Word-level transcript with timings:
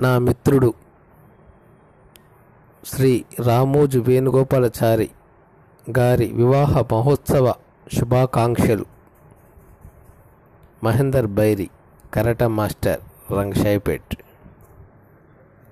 నా 0.00 0.18
మిత్రుడు 0.18 0.74
శ్రీ 2.84 3.24
రామోజు 3.40 3.98
వేణుగోపాలచారి 3.98 5.10
గారి 5.98 6.32
వివాహ 6.32 6.80
మహోత్సవ 6.80 7.54
శుభాకాంక్షలు. 7.92 8.84
Mahender 10.84 11.26
Bairi 11.26 11.70
karate 12.14 12.42
master 12.42 13.32
Rangasaipet. 13.32 14.23